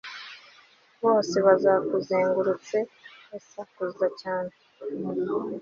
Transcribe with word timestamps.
bose 1.03 1.35
bazakuzengurutse 1.47 2.77
basakuza 3.31 4.07
cyane 4.21 4.53